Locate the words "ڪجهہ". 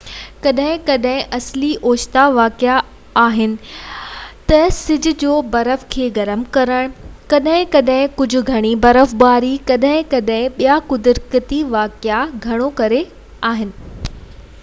8.23-8.47